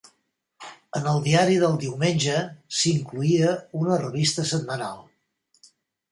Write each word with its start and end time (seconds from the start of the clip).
En 0.99 1.09
el 1.09 1.17
diari 1.25 1.57
del 1.63 1.75
diumenge 1.83 2.37
s'incloïa 2.77 3.51
una 3.81 3.99
revista 4.05 4.47
setmanal. 4.53 4.97